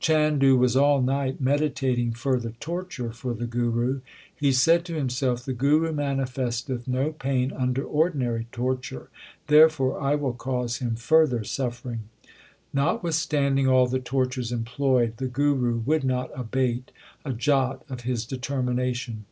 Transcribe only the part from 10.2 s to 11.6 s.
cause him further